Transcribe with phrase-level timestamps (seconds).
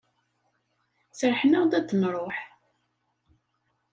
[1.19, 2.37] Serrḥen-aɣ-d ad d-nruḥ.